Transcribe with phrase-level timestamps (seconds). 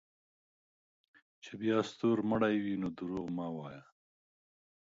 [1.43, 3.83] چې بیا ستورمړے وې نو دروغ مه وایه